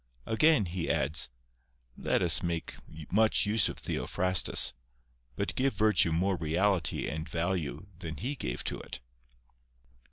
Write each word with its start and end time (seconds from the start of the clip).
Again, 0.25 0.65
he 0.65 0.89
adds," 0.89 1.29
Let 1.95 2.23
us 2.23 2.41
make 2.41 2.73
much 3.11 3.45
use 3.45 3.69
of 3.69 3.77
Theophrastus; 3.77 4.73
but 5.35 5.53
give 5.53 5.75
virtue 5.75 6.11
more 6.11 6.37
reality 6.37 7.07
and 7.07 7.29
value 7.29 7.85
than 7.99 8.17
he 8.17 8.33
gave 8.33 8.63
to 8.63 8.79
it." 8.79 8.99